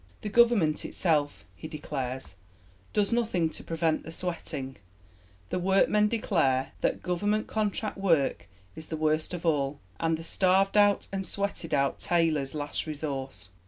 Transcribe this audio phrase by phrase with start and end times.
[0.21, 2.33] The Government itself, he declares,
[2.91, 4.77] does nothing to prevent sweating;
[5.51, 10.75] the workmen declare that "Government contract work is the worst of all, and the starved
[10.75, 13.49] out and sweated out tailor's last resource